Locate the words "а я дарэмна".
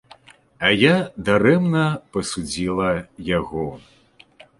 0.67-1.83